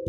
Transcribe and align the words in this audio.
So 0.00 0.08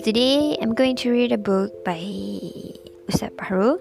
today 0.00 0.56
I'm 0.56 0.72
going 0.72 0.96
to 1.04 1.12
read 1.12 1.36
a 1.36 1.40
book 1.40 1.84
by 1.84 2.00
Ustaz 3.12 3.28
Bahrul. 3.36 3.76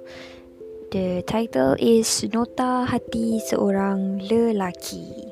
The 0.92 1.24
title 1.24 1.80
is 1.80 2.28
Nota 2.36 2.84
Hati 2.84 3.40
Seorang 3.48 4.20
Lelaki. 4.28 5.32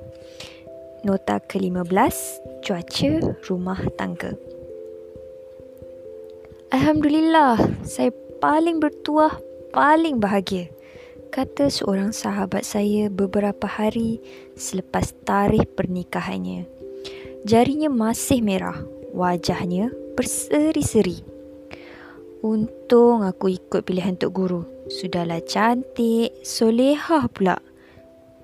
Nota 1.04 1.44
ke-15, 1.44 1.84
Cuaca 2.63 3.12
Rumah 3.44 3.82
Tangga. 4.00 4.32
Alhamdulillah, 6.72 7.60
saya 7.84 8.16
paling 8.40 8.80
bertuah, 8.80 9.36
paling 9.76 10.24
bahagia. 10.24 10.72
Kata 11.36 11.68
seorang 11.68 12.16
sahabat 12.16 12.64
saya 12.64 13.12
beberapa 13.12 13.68
hari 13.68 14.24
selepas 14.56 15.12
tarikh 15.28 15.68
pernikahannya. 15.76 16.74
Jarinya 17.46 17.94
masih 17.94 18.41
merah, 18.41 18.81
wajahnya 19.13 19.94
berseri-seri. 20.17 21.22
Untung 22.41 23.22
aku 23.22 23.53
ikut 23.53 23.86
pilihan 23.86 24.17
Tok 24.17 24.34
Guru. 24.34 24.62
Sudahlah 24.90 25.45
cantik, 25.45 26.34
solehah 26.41 27.30
pula. 27.30 27.62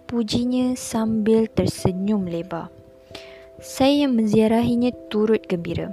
Pujinya 0.06 0.78
sambil 0.78 1.50
tersenyum 1.50 2.30
lebar. 2.30 2.70
Saya 3.58 4.06
yang 4.06 4.22
menziarahinya 4.22 4.94
turut 5.09 5.50
gembira. 5.50 5.90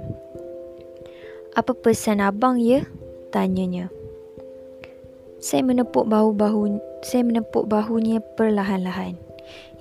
Apa 1.57 1.73
pesan 1.73 2.21
abang 2.21 2.61
ya? 2.61 2.85
Tanyanya. 3.33 3.89
Saya 5.41 5.65
menepuk 5.65 6.05
bahu-bahu 6.05 6.77
saya 7.01 7.25
menepuk 7.25 7.65
bahunya 7.65 8.21
perlahan-lahan. 8.37 9.17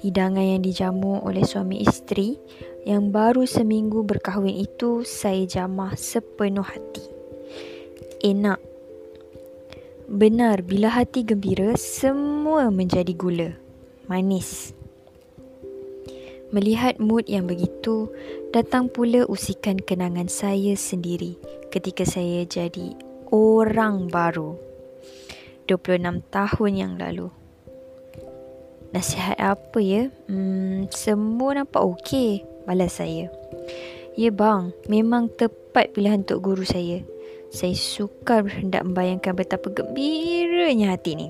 Hidangan 0.01 0.57
yang 0.57 0.63
dijamu 0.65 1.21
oleh 1.21 1.45
suami 1.45 1.85
isteri 1.85 2.41
yang 2.87 3.11
baru 3.11 3.43
seminggu 3.49 4.07
berkahwin 4.07 4.55
itu 4.63 5.03
saya 5.03 5.43
jamah 5.49 5.99
sepenuh 5.99 6.63
hati. 6.63 7.05
Enak. 8.23 8.61
Benar, 10.09 10.63
bila 10.63 10.89
hati 10.89 11.27
gembira, 11.27 11.75
semua 11.75 12.71
menjadi 12.71 13.13
gula. 13.13 13.51
Manis. 14.07 14.73
Melihat 16.49 16.97
mood 16.97 17.29
yang 17.29 17.45
begitu, 17.45 18.09
datang 18.57 18.89
pula 18.89 19.29
usikan 19.29 19.77
kenangan 19.77 20.33
saya 20.33 20.73
sendiri 20.81 21.37
ketika 21.69 22.09
saya 22.09 22.49
jadi 22.49 22.97
orang 23.29 24.09
baru. 24.09 24.57
26 25.69 26.25
tahun 26.33 26.73
yang 26.73 26.97
lalu. 26.97 27.29
Nasihat 28.97 29.37
apa 29.37 29.77
ya? 29.77 30.09
Hmm, 30.25 30.89
semua 30.89 31.61
nampak 31.61 31.85
okey 31.85 32.58
balas 32.69 33.01
saya. 33.01 33.33
Ya 34.19 34.29
bang, 34.29 34.77
memang 34.93 35.33
tepat 35.33 35.97
pilihan 35.97 36.21
untuk 36.29 36.45
guru 36.45 36.69
saya. 36.69 37.01
Saya 37.49 37.73
suka 37.73 38.45
berhendak 38.45 38.85
membayangkan 38.85 39.33
betapa 39.33 39.73
gembiranya 39.73 40.93
hati 40.93 41.17
ni. 41.17 41.29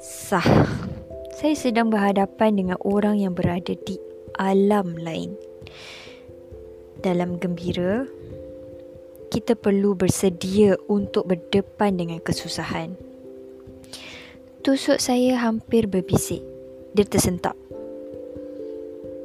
Sah. 0.00 0.46
Saya 1.36 1.56
sedang 1.56 1.92
berhadapan 1.92 2.56
dengan 2.56 2.78
orang 2.84 3.20
yang 3.20 3.36
berada 3.36 3.72
di 3.72 3.96
alam 4.36 4.96
lain. 4.96 5.36
Dalam 7.00 7.40
gembira, 7.40 8.04
kita 9.32 9.56
perlu 9.56 9.96
bersedia 9.96 10.76
untuk 10.88 11.28
berdepan 11.32 11.96
dengan 11.96 12.20
kesusahan. 12.20 12.92
Tusuk 14.60 15.00
saya 15.00 15.40
hampir 15.40 15.88
berbisik. 15.88 16.44
Dia 16.92 17.08
tersentak. 17.08 17.56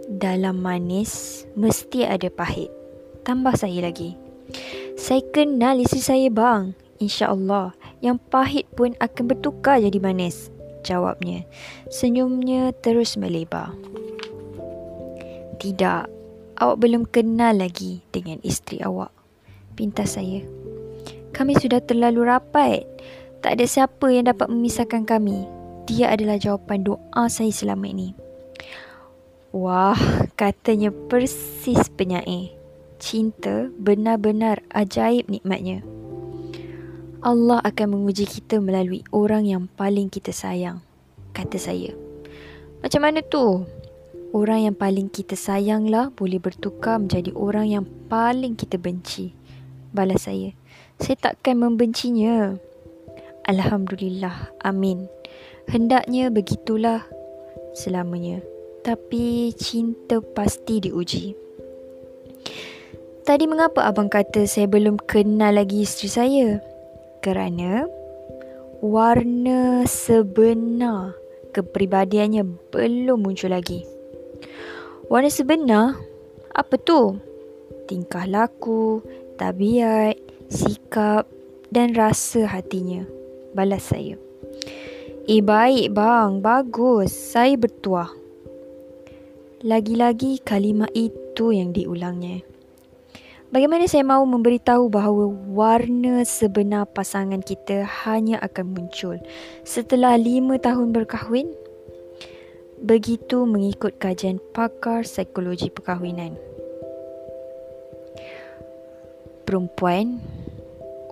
Dalam 0.06 0.62
manis 0.62 1.44
mesti 1.58 2.06
ada 2.06 2.30
pahit. 2.30 2.70
Tambah 3.26 3.58
saya 3.58 3.90
lagi. 3.90 4.14
Saya 4.94 5.26
kenal 5.34 5.82
isteri 5.82 6.02
saya 6.06 6.28
bang. 6.30 6.78
InsyaAllah. 7.02 7.74
Yang 8.06 8.18
pahit 8.30 8.70
pun 8.78 8.94
akan 9.02 9.24
bertukar 9.26 9.82
jadi 9.82 9.98
manis. 9.98 10.54
Jawabnya. 10.86 11.50
Senyumnya 11.90 12.70
terus 12.86 13.18
melebar. 13.18 13.74
Tidak. 15.58 16.06
Awak 16.62 16.78
belum 16.78 17.10
kenal 17.10 17.58
lagi 17.58 18.06
dengan 18.14 18.38
isteri 18.46 18.86
awak. 18.86 19.10
Pintas 19.74 20.22
saya. 20.22 20.46
Kami 21.34 21.58
sudah 21.58 21.82
terlalu 21.82 22.30
rapat. 22.30 22.86
Tak 23.42 23.58
ada 23.58 23.66
siapa 23.66 24.14
yang 24.14 24.30
dapat 24.30 24.54
memisahkan 24.54 25.02
kami. 25.10 25.50
Dia 25.90 26.14
adalah 26.14 26.38
jawapan 26.38 26.86
doa 26.86 27.26
saya 27.26 27.50
selama 27.50 27.90
ini. 27.90 28.25
Wah, 29.56 29.96
katanya 30.36 30.92
persis 30.92 31.88
penyair. 31.96 32.52
Cinta 33.00 33.72
benar-benar 33.80 34.60
ajaib 34.76 35.32
nikmatnya. 35.32 35.80
Allah 37.24 37.64
akan 37.64 37.96
menguji 37.96 38.28
kita 38.28 38.60
melalui 38.60 39.08
orang 39.16 39.48
yang 39.48 39.72
paling 39.80 40.12
kita 40.12 40.36
sayang, 40.36 40.84
kata 41.32 41.56
saya. 41.56 41.96
Macam 42.84 43.00
mana 43.00 43.24
tu? 43.24 43.64
Orang 44.36 44.68
yang 44.68 44.76
paling 44.76 45.08
kita 45.08 45.40
sayanglah 45.40 46.12
boleh 46.12 46.44
bertukar 46.44 47.00
menjadi 47.00 47.32
orang 47.32 47.72
yang 47.72 47.88
paling 48.12 48.60
kita 48.60 48.76
benci. 48.76 49.32
Balas 49.96 50.28
saya. 50.28 50.52
Saya 51.00 51.16
takkan 51.32 51.64
membencinya. 51.64 52.60
Alhamdulillah. 53.48 54.52
Amin. 54.68 55.08
Hendaknya 55.72 56.28
begitulah 56.28 57.08
selamanya 57.72 58.44
tapi 58.86 59.50
cinta 59.58 60.22
pasti 60.22 60.78
diuji. 60.78 61.34
Tadi 63.26 63.50
mengapa 63.50 63.90
abang 63.90 64.06
kata 64.06 64.46
saya 64.46 64.70
belum 64.70 65.02
kenal 65.02 65.58
lagi 65.58 65.82
isteri 65.82 66.10
saya? 66.14 66.50
Kerana 67.26 67.90
warna 68.86 69.82
sebenar 69.90 71.18
kepribadiannya 71.50 72.46
belum 72.70 73.26
muncul 73.26 73.50
lagi. 73.50 73.82
Warna 75.10 75.34
sebenar? 75.34 75.98
Apa 76.54 76.78
tu? 76.78 77.18
Tingkah 77.90 78.30
laku, 78.30 79.02
tabiat, 79.42 80.22
sikap 80.54 81.26
dan 81.74 81.98
rasa 81.98 82.46
hatinya. 82.46 83.02
Balas 83.58 83.90
saya. 83.90 84.22
Eh 85.26 85.42
baik 85.42 85.98
bang, 85.98 86.46
bagus. 86.46 87.10
Saya 87.10 87.58
bertuah. 87.58 88.25
Lagi-lagi 89.64 90.44
kalimah 90.44 90.92
itu 90.92 91.56
yang 91.56 91.72
diulangnya. 91.72 92.44
Bagaimana 93.56 93.88
saya 93.88 94.04
mahu 94.04 94.28
memberitahu 94.28 94.92
bahawa 94.92 95.32
warna 95.32 96.28
sebenar 96.28 96.92
pasangan 96.92 97.40
kita 97.40 97.88
hanya 98.04 98.36
akan 98.44 98.76
muncul 98.76 99.16
setelah 99.64 100.20
lima 100.20 100.60
tahun 100.60 100.92
berkahwin? 100.92 101.48
Begitu 102.84 103.48
mengikut 103.48 103.96
kajian 103.96 104.44
pakar 104.52 105.08
psikologi 105.08 105.72
perkahwinan. 105.72 106.36
Perempuan, 109.48 110.20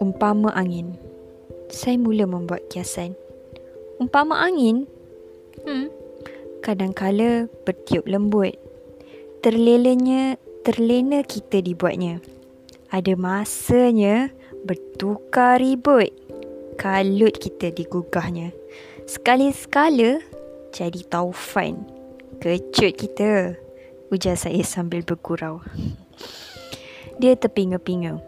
umpama 0.04 0.52
angin. 0.52 1.00
Saya 1.72 1.96
mula 1.96 2.28
membuat 2.28 2.68
kiasan. 2.68 3.16
Umpama 4.04 4.44
angin? 4.44 4.84
Hmm, 5.64 5.88
kadangkala 6.64 7.52
bertiup 7.68 8.08
lembut. 8.08 8.56
Terlelanya, 9.44 10.40
terlena 10.64 11.20
kita 11.28 11.60
dibuatnya. 11.60 12.24
Ada 12.88 13.20
masanya 13.20 14.32
bertukar 14.64 15.60
ribut. 15.60 16.16
Kalut 16.80 17.36
kita 17.36 17.76
digugahnya. 17.76 18.56
Sekali-sekala 19.04 20.24
jadi 20.72 21.02
taufan. 21.12 21.84
Kecut 22.40 22.96
kita. 22.96 23.60
Ujar 24.08 24.40
saya 24.40 24.64
sambil 24.64 25.04
bergurau. 25.04 25.60
Dia 27.20 27.36
terpinga-pinga. 27.36 28.24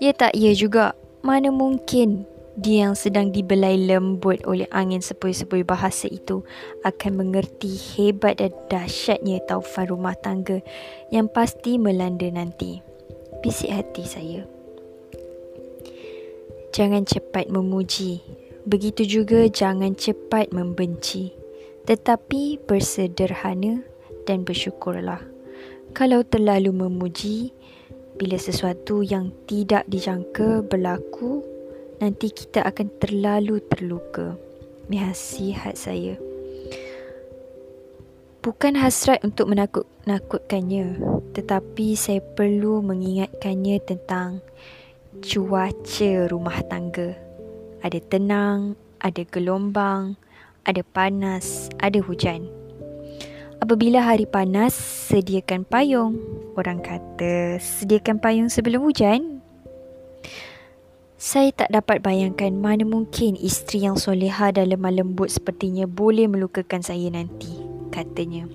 Ya 0.00 0.16
tak 0.16 0.32
ya 0.32 0.56
juga. 0.56 0.96
Mana 1.20 1.50
mungkin 1.50 2.24
dia 2.58 2.90
yang 2.90 2.98
sedang 2.98 3.30
dibelai 3.30 3.78
lembut 3.78 4.42
oleh 4.42 4.66
angin 4.74 4.98
sepoi-sepoi 4.98 5.62
bahasa 5.62 6.10
itu 6.10 6.42
akan 6.82 7.14
mengerti 7.14 7.70
hebat 7.94 8.42
dan 8.42 8.50
dahsyatnya 8.66 9.38
taufan 9.46 9.86
rumah 9.86 10.18
tangga 10.18 10.58
yang 11.14 11.30
pasti 11.30 11.78
melanda 11.78 12.26
nanti. 12.26 12.82
Bisik 13.46 13.70
hati 13.70 14.02
saya. 14.02 14.42
Jangan 16.74 17.06
cepat 17.06 17.46
memuji. 17.46 18.26
Begitu 18.66 19.06
juga 19.06 19.46
jangan 19.46 19.94
cepat 19.94 20.50
membenci. 20.50 21.30
Tetapi 21.86 22.66
bersederhana 22.66 23.86
dan 24.26 24.42
bersyukurlah. 24.42 25.22
Kalau 25.94 26.26
terlalu 26.26 26.74
memuji, 26.74 27.54
bila 28.18 28.34
sesuatu 28.34 29.06
yang 29.06 29.30
tidak 29.46 29.86
dijangka 29.86 30.66
berlaku, 30.66 31.57
nanti 31.98 32.30
kita 32.30 32.62
akan 32.62 32.88
terlalu 33.02 33.62
terluka. 33.66 34.38
Nasihat 34.88 35.76
saya. 35.76 36.16
Bukan 38.40 38.78
hasrat 38.78 39.20
untuk 39.26 39.52
menakut-nakutkannya, 39.52 40.96
tetapi 41.36 41.98
saya 41.98 42.24
perlu 42.24 42.80
mengingatkannya 42.80 43.76
tentang 43.84 44.40
cuaca 45.20 46.12
rumah 46.32 46.62
tangga. 46.70 47.12
Ada 47.84 48.00
tenang, 48.08 48.78
ada 49.02 49.22
gelombang, 49.28 50.16
ada 50.64 50.80
panas, 50.80 51.68
ada 51.82 52.00
hujan. 52.00 52.48
Apabila 53.58 54.06
hari 54.06 54.24
panas, 54.24 54.72
sediakan 55.10 55.66
payung. 55.66 56.14
Orang 56.54 56.78
kata, 56.78 57.58
sediakan 57.58 58.22
payung 58.22 58.48
sebelum 58.48 58.86
hujan. 58.86 59.37
Saya 61.18 61.50
tak 61.50 61.74
dapat 61.74 61.98
bayangkan 61.98 62.54
mana 62.54 62.86
mungkin 62.86 63.34
isteri 63.34 63.82
yang 63.82 63.98
soleha 63.98 64.54
dan 64.54 64.70
lemah 64.70 65.02
lembut 65.02 65.34
sepertinya 65.34 65.82
boleh 65.90 66.30
melukakan 66.30 66.78
saya 66.78 67.10
nanti 67.10 67.58
katanya. 67.90 68.46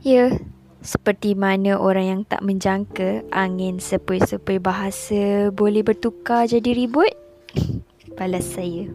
Ya, 0.00 0.32
seperti 0.80 1.36
mana 1.36 1.76
orang 1.76 2.06
yang 2.08 2.22
tak 2.24 2.40
menjangka 2.40 3.20
angin 3.36 3.84
sepoi-sepoi 3.84 4.64
bahasa 4.64 5.52
boleh 5.52 5.84
bertukar 5.84 6.48
jadi 6.48 6.72
ribut? 6.72 7.12
Balas 8.16 8.56
saya. 8.56 8.88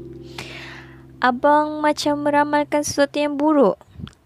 Abang 1.22 1.78
macam 1.78 2.26
meramalkan 2.26 2.82
sesuatu 2.82 3.22
yang 3.22 3.38
buruk. 3.38 3.78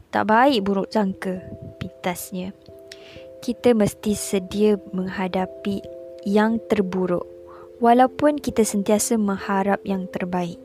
Tak 0.08 0.24
baik 0.24 0.64
buruk 0.64 0.88
jangka, 0.88 1.44
pintasnya. 1.84 2.56
Kita 3.44 3.76
mesti 3.76 4.16
sedia 4.16 4.80
menghadapi 4.96 5.84
yang 6.24 6.64
terburuk 6.72 7.39
walaupun 7.80 8.40
kita 8.40 8.64
sentiasa 8.68 9.16
mengharap 9.20 9.84
yang 9.88 10.08
terbaik. 10.12 10.60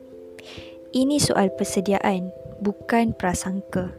Ini 0.95 1.19
soal 1.19 1.51
persediaan, 1.55 2.31
bukan 2.63 3.11
prasangka 3.11 3.91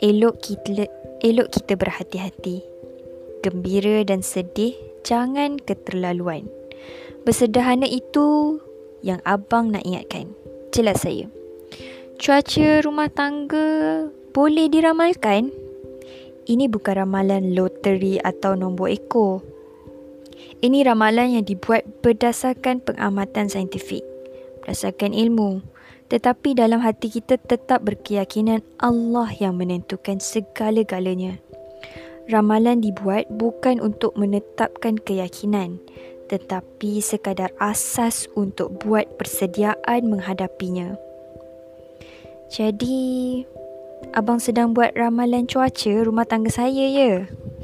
elok 0.00 0.44
kita 0.44 0.88
elok 1.24 1.48
kita 1.52 1.72
berhati-hati. 1.76 2.60
Gembira 3.40 4.04
dan 4.04 4.20
sedih 4.20 4.76
jangan 5.06 5.56
keterlaluan. 5.56 6.50
Bersederhana 7.24 7.88
itu 7.88 8.58
yang 9.00 9.22
abang 9.24 9.72
nak 9.72 9.86
ingatkan. 9.86 10.34
Jelas 10.74 11.02
saya. 11.02 11.30
Cuaca 12.16 12.80
rumah 12.82 13.08
tangga 13.12 14.08
boleh 14.32 14.66
diramalkan? 14.68 15.52
Ini 16.46 16.70
bukan 16.70 17.02
ramalan 17.02 17.56
loteri 17.58 18.22
atau 18.22 18.54
nombor 18.54 18.94
ekor. 18.94 19.42
Ini 20.60 20.86
ramalan 20.86 21.40
yang 21.40 21.44
dibuat 21.44 21.84
berdasarkan 22.04 22.84
pengamatan 22.84 23.48
saintifik, 23.48 24.02
berdasarkan 24.62 25.16
ilmu, 25.16 25.64
tetapi 26.12 26.54
dalam 26.54 26.80
hati 26.80 27.10
kita 27.10 27.40
tetap 27.40 27.82
berkeyakinan 27.82 28.60
Allah 28.80 29.32
yang 29.36 29.56
menentukan 29.56 30.20
segala-galanya. 30.22 31.40
Ramalan 32.26 32.82
dibuat 32.82 33.30
bukan 33.30 33.78
untuk 33.78 34.18
menetapkan 34.18 34.98
keyakinan 34.98 35.78
tetapi 36.26 36.98
sekadar 36.98 37.54
asas 37.62 38.26
untuk 38.34 38.82
buat 38.82 39.06
persediaan 39.14 40.10
menghadapinya. 40.10 40.98
Jadi, 42.50 43.42
abang 44.14 44.38
sedang 44.38 44.74
buat 44.74 44.94
ramalan 44.94 45.46
cuaca 45.46 45.94
rumah 46.02 46.26
tangga 46.26 46.50
saya 46.50 46.86
ya? 46.86 47.12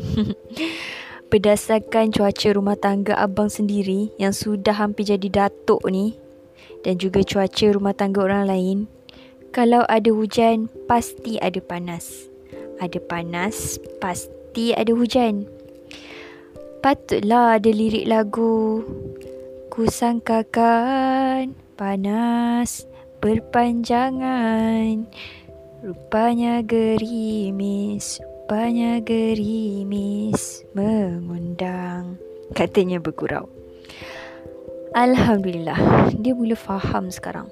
Berdasarkan 1.33 2.13
cuaca 2.13 2.53
rumah 2.53 2.77
tangga 2.77 3.17
abang 3.17 3.49
sendiri 3.49 4.13
yang 4.21 4.37
sudah 4.37 4.77
hampir 4.77 5.09
jadi 5.09 5.49
datuk 5.49 5.81
ni, 5.89 6.21
dan 6.85 7.01
juga 7.01 7.25
cuaca 7.25 7.73
rumah 7.73 7.97
tangga 7.97 8.21
orang 8.21 8.45
lain, 8.45 8.79
kalau 9.49 9.81
ada 9.89 10.13
hujan, 10.13 10.69
pasti 10.85 11.41
ada 11.41 11.57
panas. 11.65 12.29
Ada 12.81 13.01
panas, 13.05 13.81
pasti 13.97 14.77
ada 14.77 14.93
hujan. 14.93 15.49
Patutlah 16.85 17.57
ada 17.61 17.69
lirik 17.73 18.09
lagu. 18.09 18.85
Kusangkakan 19.73 21.53
panas 21.81 22.85
berpanjangan. 23.21 25.09
Rupanya 25.85 26.65
gerimis, 26.65 28.25
rupanya 28.43 28.99
gerimis 28.99 30.67
mengundang. 30.75 32.19
Katanya 32.59 32.99
bergurau. 32.99 33.47
Alhamdulillah 34.99 36.11
Dia 36.19 36.35
mula 36.35 36.59
faham 36.59 37.07
sekarang 37.07 37.47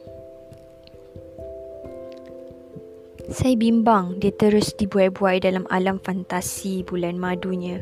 Saya 3.30 3.54
bimbang 3.54 4.18
Dia 4.20 4.28
terus 4.34 4.76
dibuai-buai 4.76 5.40
Dalam 5.40 5.64
alam 5.72 5.96
fantasi 6.04 6.84
Bulan 6.84 7.16
madunya 7.16 7.80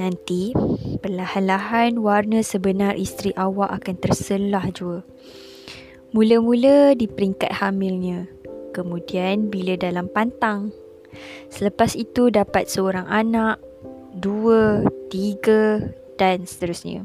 Nanti 0.00 0.50
Perlahan-lahan 0.98 2.00
Warna 2.02 2.42
sebenar 2.42 2.98
isteri 2.98 3.30
awak 3.38 3.70
Akan 3.70 4.00
terselah 4.02 4.66
jua 4.74 5.06
Mula-mula 6.10 6.98
Di 6.98 7.06
peringkat 7.06 7.62
hamilnya 7.62 8.26
Kemudian 8.74 9.46
Bila 9.46 9.78
dalam 9.78 10.10
pantang 10.10 10.74
Selepas 11.48 11.94
itu 11.94 12.28
Dapat 12.28 12.66
seorang 12.66 13.06
anak 13.06 13.60
Dua 14.16 14.82
Tiga 15.12 15.80
Dan 16.16 16.48
seterusnya 16.48 17.04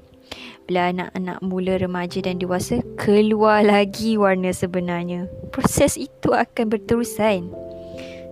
bila 0.72 0.88
anak-anak 0.88 1.38
mula 1.44 1.76
remaja 1.76 2.24
dan 2.24 2.40
dewasa, 2.40 2.80
keluar 2.96 3.60
lagi 3.60 4.16
warna 4.16 4.56
sebenarnya. 4.56 5.28
Proses 5.52 6.00
itu 6.00 6.32
akan 6.32 6.72
berterusan. 6.72 7.52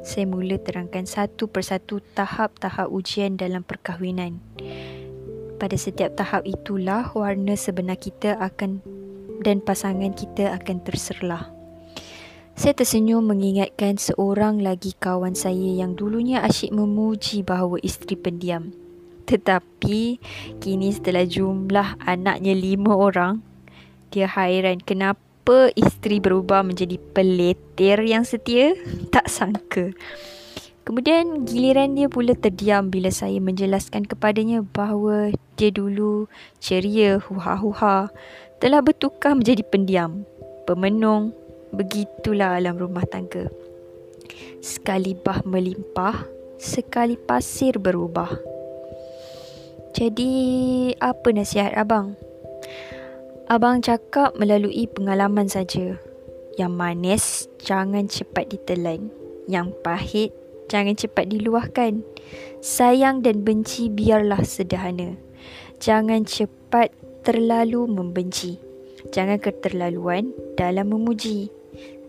Saya 0.08 0.24
mula 0.24 0.56
terangkan 0.56 1.04
satu 1.04 1.52
persatu 1.52 2.00
tahap-tahap 2.16 2.88
ujian 2.88 3.36
dalam 3.36 3.68
perkahwinan. 3.68 4.40
Pada 5.60 5.76
setiap 5.76 6.16
tahap 6.16 6.48
itulah 6.48 7.12
warna 7.12 7.60
sebenar 7.60 8.00
kita 8.00 8.40
akan 8.40 8.80
dan 9.44 9.60
pasangan 9.60 10.16
kita 10.16 10.56
akan 10.56 10.80
terserlah. 10.88 11.59
Saya 12.60 12.76
tersenyum 12.76 13.24
mengingatkan 13.24 13.96
seorang 13.96 14.60
lagi 14.60 14.92
kawan 15.00 15.32
saya 15.32 15.80
yang 15.80 15.96
dulunya 15.96 16.44
asyik 16.44 16.76
memuji 16.76 17.40
bahawa 17.40 17.80
isteri 17.80 18.20
pendiam. 18.20 18.76
Tetapi 19.24 20.20
kini 20.60 20.92
setelah 20.92 21.24
jumlah 21.24 21.96
anaknya 22.04 22.52
lima 22.52 23.00
orang, 23.00 23.40
dia 24.12 24.28
hairan 24.28 24.84
kenapa 24.84 25.72
isteri 25.72 26.20
berubah 26.20 26.68
menjadi 26.68 27.00
peleter 27.16 28.04
yang 28.04 28.28
setia? 28.28 28.76
Tak 29.16 29.32
sangka. 29.32 29.96
Kemudian 30.84 31.48
giliran 31.48 31.96
dia 31.96 32.12
pula 32.12 32.36
terdiam 32.36 32.92
bila 32.92 33.08
saya 33.08 33.40
menjelaskan 33.40 34.04
kepadanya 34.04 34.68
bahawa 34.68 35.32
dia 35.56 35.72
dulu 35.72 36.28
ceria, 36.60 37.24
huha-huha, 37.24 38.12
telah 38.60 38.84
bertukar 38.84 39.32
menjadi 39.40 39.64
pendiam, 39.64 40.28
pemenung. 40.68 41.39
Begitulah 41.70 42.58
alam 42.58 42.76
rumah 42.78 43.06
tangga. 43.06 43.50
Sekali 44.60 45.14
bah 45.14 45.46
melimpah, 45.46 46.26
sekali 46.58 47.16
pasir 47.16 47.78
berubah. 47.78 48.34
Jadi, 49.94 50.32
apa 51.02 51.28
nasihat 51.34 51.74
abang? 51.74 52.14
Abang 53.50 53.82
cakap 53.82 54.38
melalui 54.38 54.86
pengalaman 54.86 55.50
saja. 55.50 55.98
Yang 56.54 56.74
manis 56.74 57.24
jangan 57.58 58.06
cepat 58.06 58.54
ditelan. 58.54 59.10
Yang 59.50 59.74
pahit 59.82 60.32
jangan 60.70 60.94
cepat 60.94 61.26
diluahkan. 61.34 62.06
Sayang 62.62 63.26
dan 63.26 63.42
benci 63.42 63.90
biarlah 63.90 64.46
sederhana. 64.46 65.18
Jangan 65.82 66.30
cepat 66.30 66.94
terlalu 67.26 67.90
membenci. 67.90 68.62
Jangan 69.10 69.42
keterlaluan 69.42 70.30
dalam 70.54 70.94
memuji. 70.94 71.50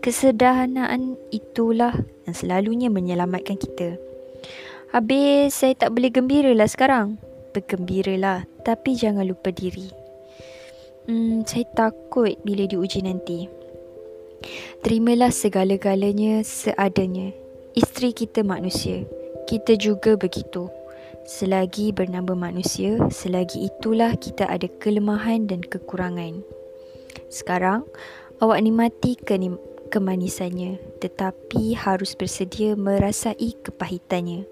Kesederhanaan 0.00 1.20
itulah 1.28 1.92
yang 2.24 2.32
selalunya 2.32 2.88
menyelamatkan 2.88 3.60
kita. 3.60 4.00
Habis 4.96 5.52
saya 5.52 5.76
tak 5.76 5.92
boleh 5.92 6.08
gembira 6.08 6.50
lah 6.56 6.66
sekarang 6.66 7.20
bergembiralah 7.52 8.46
tapi 8.64 8.96
jangan 8.96 9.26
lupa 9.26 9.52
diri. 9.52 9.92
Hmm, 11.04 11.44
saya 11.44 11.66
takut 11.76 12.32
bila 12.46 12.64
diuji 12.64 13.04
nanti. 13.04 13.50
Terimalah 14.80 15.28
segala-galanya 15.28 16.40
seadanya. 16.48 17.36
Isteri 17.76 18.16
kita 18.16 18.40
manusia. 18.40 19.04
Kita 19.44 19.76
juga 19.76 20.16
begitu. 20.16 20.72
Selagi 21.28 21.92
bernama 21.92 22.32
manusia, 22.32 22.96
selagi 23.12 23.68
itulah 23.68 24.16
kita 24.16 24.48
ada 24.48 24.66
kelemahan 24.80 25.44
dan 25.44 25.60
kekurangan. 25.60 26.40
Sekarang, 27.28 27.84
awak 28.40 28.58
nikmati 28.64 29.14
kenim- 29.20 29.60
kemanisannya 29.90 30.78
tetapi 31.02 31.74
harus 31.74 32.14
bersedia 32.14 32.78
merasai 32.78 33.58
kepahitannya. 33.60 34.46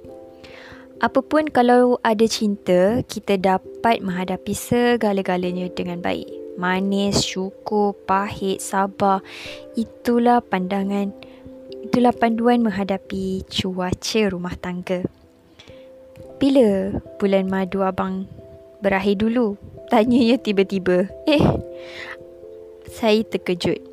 Apapun 0.98 1.46
kalau 1.46 2.02
ada 2.02 2.26
cinta, 2.26 3.06
kita 3.06 3.38
dapat 3.38 4.02
menghadapi 4.02 4.50
segala-galanya 4.50 5.70
dengan 5.70 6.02
baik. 6.02 6.26
Manis, 6.58 7.22
syukur, 7.22 7.94
pahit, 8.02 8.58
sabar. 8.58 9.22
Itulah 9.78 10.42
pandangan 10.42 11.14
Itulah 11.88 12.12
panduan 12.12 12.60
menghadapi 12.60 13.48
cuaca 13.48 14.22
rumah 14.28 14.52
tangga. 14.60 15.08
Bila 16.36 17.00
bulan 17.16 17.48
madu 17.48 17.80
abang 17.80 18.28
berakhir 18.84 19.24
dulu? 19.24 19.56
Tanyanya 19.88 20.36
tiba-tiba. 20.36 21.08
Eh, 21.24 21.40
saya 22.92 23.24
terkejut. 23.24 23.87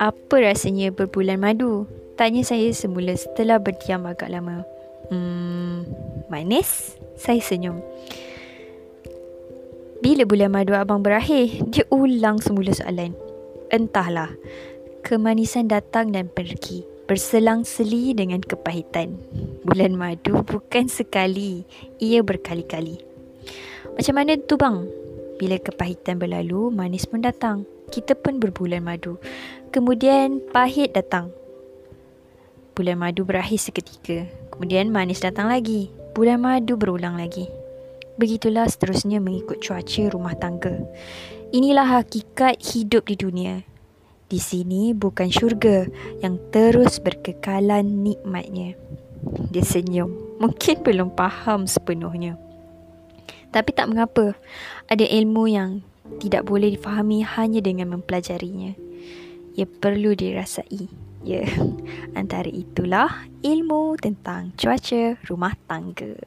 Apa 0.00 0.40
rasanya 0.40 0.92
berbulan 0.92 1.40
madu? 1.40 1.84
Tanya 2.16 2.44
saya 2.44 2.68
semula 2.72 3.12
setelah 3.16 3.60
berdiam 3.60 4.04
agak 4.08 4.32
lama. 4.32 4.64
Hmm, 5.12 5.84
manis? 6.32 6.96
Saya 7.16 7.40
senyum. 7.40 7.80
Bila 10.02 10.26
bulan 10.26 10.50
madu 10.50 10.74
abang 10.74 11.04
berakhir? 11.04 11.62
Dia 11.70 11.84
ulang 11.92 12.42
semula 12.42 12.72
soalan. 12.74 13.14
Entahlah. 13.70 14.32
Kemanisan 15.02 15.68
datang 15.68 16.10
dan 16.14 16.30
pergi 16.30 16.92
berselang-seli 17.12 18.16
dengan 18.16 18.40
kepahitan. 18.40 19.18
Bulan 19.68 19.94
madu 19.94 20.40
bukan 20.42 20.88
sekali, 20.88 21.66
ia 22.00 22.24
berkali-kali. 22.24 22.98
Macam 23.92 24.14
mana 24.16 24.40
tu 24.40 24.56
bang? 24.56 24.88
Bila 25.36 25.60
kepahitan 25.60 26.16
berlalu, 26.16 26.72
manis 26.72 27.04
pun 27.04 27.20
datang. 27.20 27.68
Kita 27.92 28.16
pun 28.16 28.40
berbulan 28.40 28.80
madu. 28.80 29.20
Kemudian 29.68 30.40
pahit 30.48 30.96
datang. 30.96 31.28
Bulan 32.72 32.96
madu 32.96 33.28
berakhir 33.28 33.60
seketika. 33.60 34.24
Kemudian 34.48 34.88
manis 34.88 35.20
datang 35.20 35.52
lagi. 35.52 35.92
Bulan 36.16 36.40
madu 36.40 36.80
berulang 36.80 37.20
lagi. 37.20 37.52
Begitulah 38.16 38.64
seterusnya 38.64 39.20
mengikut 39.20 39.60
cuaca 39.60 40.08
rumah 40.08 40.32
tangga. 40.40 40.80
Inilah 41.52 42.00
hakikat 42.00 42.64
hidup 42.64 43.12
di 43.12 43.16
dunia. 43.20 43.60
Di 44.24 44.40
sini 44.40 44.96
bukan 44.96 45.28
syurga 45.28 45.84
yang 46.24 46.40
terus 46.48 46.96
berkekalan 46.96 48.00
nikmatnya. 48.00 48.72
Dia 49.52 49.60
senyum. 49.60 50.40
Mungkin 50.40 50.80
belum 50.80 51.12
faham 51.12 51.68
sepenuhnya. 51.68 52.40
Tapi 53.52 53.70
tak 53.76 53.92
mengapa. 53.92 54.32
Ada 54.88 55.04
ilmu 55.04 55.44
yang 55.52 55.84
tidak 56.18 56.48
boleh 56.48 56.74
difahami 56.74 57.22
hanya 57.22 57.60
dengan 57.62 57.94
mempelajarinya. 57.98 58.74
Ia 59.54 59.66
perlu 59.68 60.16
dirasai. 60.16 60.88
Ya, 61.22 61.46
antara 62.18 62.50
itulah 62.50 63.30
ilmu 63.46 63.94
tentang 64.00 64.50
cuaca 64.58 65.14
rumah 65.28 65.54
tangga. 65.70 66.18